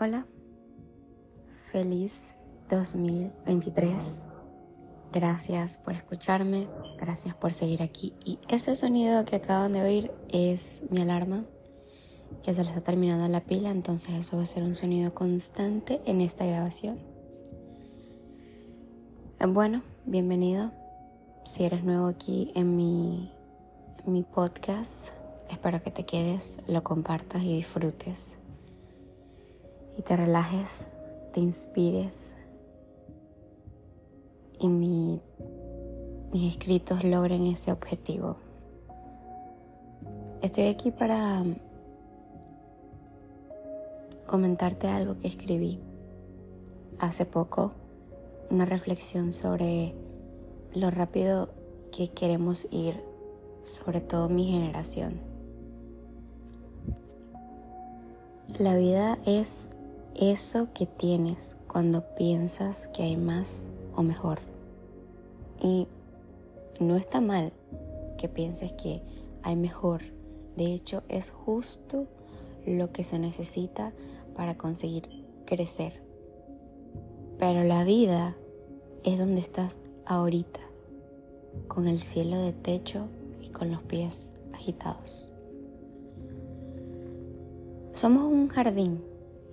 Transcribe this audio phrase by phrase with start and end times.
[0.00, 0.26] Hola,
[1.72, 2.32] feliz
[2.70, 3.96] 2023.
[5.12, 6.68] Gracias por escucharme,
[7.00, 8.14] gracias por seguir aquí.
[8.24, 11.46] Y ese sonido que acaban de oír es mi alarma,
[12.44, 16.00] que se le está terminando la pila, entonces eso va a ser un sonido constante
[16.04, 17.00] en esta grabación.
[19.48, 20.70] Bueno, bienvenido.
[21.44, 23.32] Si eres nuevo aquí en mi,
[24.06, 25.08] en mi podcast,
[25.50, 28.37] espero que te quedes, lo compartas y disfrutes
[29.98, 30.88] y te relajes,
[31.32, 32.32] te inspires
[34.60, 35.20] y mis
[36.32, 38.36] escritos logren ese objetivo.
[40.40, 41.42] Estoy aquí para
[44.26, 45.80] comentarte algo que escribí
[47.00, 47.72] hace poco,
[48.50, 49.94] una reflexión sobre
[50.74, 51.48] lo rápido
[51.90, 53.02] que queremos ir,
[53.64, 55.20] sobre todo mi generación.
[58.58, 59.70] La vida es
[60.18, 64.40] eso que tienes cuando piensas que hay más o mejor.
[65.62, 65.86] Y
[66.80, 67.52] no está mal
[68.16, 69.02] que pienses que
[69.42, 70.02] hay mejor.
[70.56, 72.06] De hecho, es justo
[72.66, 73.92] lo que se necesita
[74.34, 75.08] para conseguir
[75.46, 76.02] crecer.
[77.38, 78.36] Pero la vida
[79.04, 80.60] es donde estás ahorita,
[81.68, 83.06] con el cielo de techo
[83.40, 85.30] y con los pies agitados.
[87.92, 89.00] Somos un jardín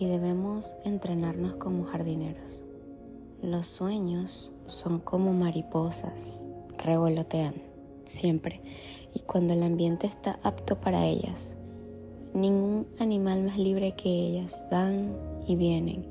[0.00, 2.64] y debemos entrenarnos como jardineros.
[3.42, 6.46] Los sueños son como mariposas,
[6.78, 7.56] revolotean
[8.06, 8.62] siempre
[9.14, 11.54] y cuando el ambiente está apto para ellas,
[12.32, 15.14] ningún animal más libre que ellas van
[15.46, 16.06] y vienen,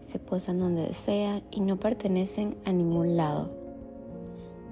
[0.00, 3.50] se posan donde desean y no pertenecen a ningún lado,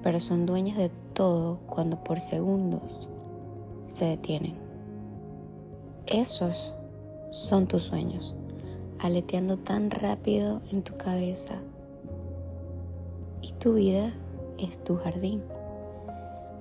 [0.05, 3.09] pero son dueñas de todo cuando por segundos
[3.87, 4.55] se detienen.
[6.07, 6.73] Esos
[7.33, 8.37] son tus sueños
[8.99, 11.55] aleteando tan rápido en tu cabeza.
[13.43, 14.13] Y tu vida
[14.59, 15.43] es tu jardín.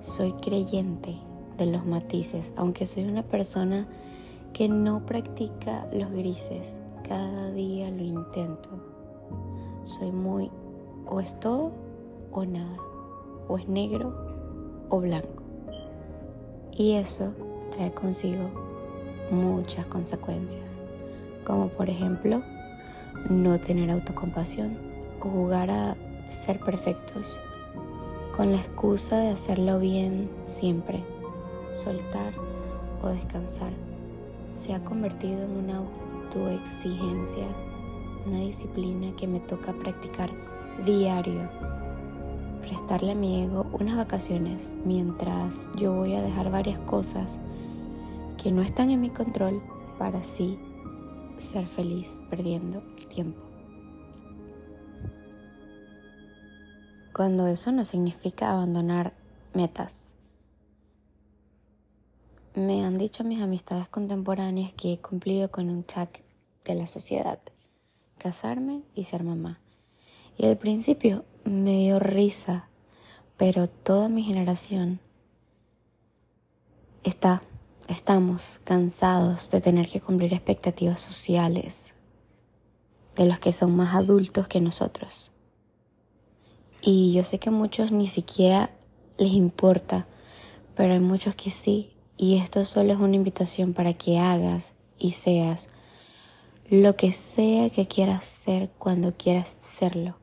[0.00, 1.16] Soy creyente
[1.56, 3.86] de los matices, aunque soy una persona
[4.52, 6.78] que no practica los grises.
[7.08, 8.70] Cada día lo intento.
[9.84, 10.50] Soy muy
[11.06, 11.72] o es todo
[12.32, 12.76] o nada,
[13.48, 14.14] o es negro
[14.88, 15.42] o blanco.
[16.72, 17.32] Y eso
[17.70, 18.50] trae consigo
[19.30, 20.64] muchas consecuencias
[21.44, 22.42] como por ejemplo
[23.28, 24.76] no tener autocompasión
[25.20, 25.96] o jugar a
[26.28, 27.40] ser perfectos
[28.36, 31.04] con la excusa de hacerlo bien siempre.
[31.70, 32.32] Soltar
[33.02, 33.72] o descansar
[34.52, 37.46] se ha convertido en una autoexigencia,
[38.26, 40.30] una disciplina que me toca practicar
[40.84, 41.48] diario.
[42.60, 47.38] Prestarle a mi ego unas vacaciones mientras yo voy a dejar varias cosas
[48.42, 49.60] que no están en mi control
[49.98, 50.58] para sí
[51.38, 53.40] ser feliz perdiendo tiempo.
[57.14, 59.12] Cuando eso no significa abandonar
[59.52, 60.12] metas.
[62.54, 66.08] Me han dicho mis amistades contemporáneas que he cumplido con un tag
[66.64, 67.38] de la sociedad,
[68.18, 69.60] casarme y ser mamá.
[70.36, 72.68] Y al principio me dio risa,
[73.36, 75.00] pero toda mi generación
[77.04, 77.42] está
[77.86, 81.92] Estamos cansados de tener que cumplir expectativas sociales
[83.14, 85.32] de los que son más adultos que nosotros.
[86.80, 88.70] Y yo sé que a muchos ni siquiera
[89.18, 90.06] les importa,
[90.74, 91.92] pero hay muchos que sí.
[92.16, 95.68] Y esto solo es una invitación para que hagas y seas
[96.70, 100.16] lo que sea que quieras ser cuando quieras serlo.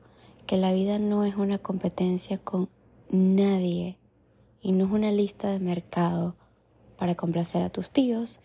[0.46, 2.68] Que la vida no es una competencia con
[3.08, 3.98] nadie
[4.60, 6.34] y no es una lista de mercado
[6.96, 8.40] para complacer a tus tíos,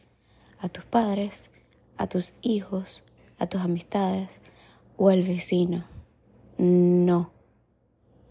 [0.60, 1.50] a tus padres,
[1.98, 3.04] a tus hijos,
[3.40, 4.42] a tus amistades
[4.98, 5.86] o al vecino.
[6.58, 7.32] No.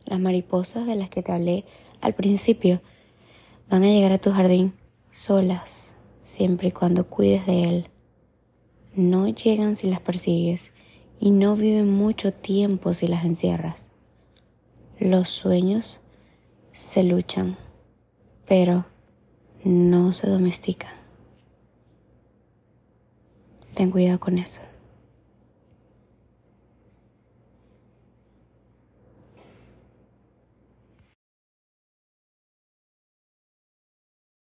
[0.04, 1.65] Las mariposas de las que te hablé
[2.00, 2.81] al principio
[3.69, 4.75] van a llegar a tu jardín
[5.10, 7.91] solas, siempre y cuando cuides de él.
[8.94, 10.72] No llegan si las persigues
[11.21, 13.89] y no viven mucho tiempo si las encierras.
[14.98, 16.01] Los sueños
[16.72, 17.57] se luchan,
[18.47, 18.86] pero
[19.66, 20.86] no se domestica.
[23.74, 24.60] Ten cuidado con eso.